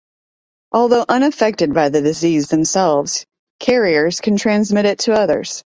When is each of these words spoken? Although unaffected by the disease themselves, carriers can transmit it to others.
Although 0.71 1.05
unaffected 1.07 1.75
by 1.75 1.89
the 1.89 2.01
disease 2.01 2.47
themselves, 2.49 3.23
carriers 3.59 4.19
can 4.19 4.35
transmit 4.35 4.85
it 4.87 4.97
to 5.01 5.13
others. 5.13 5.61